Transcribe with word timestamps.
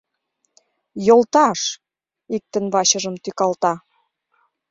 —Йолташ!— 1.07 1.61
иктын 2.35 2.65
вачыжым 2.73 3.15
тӱкалта. 3.23 3.73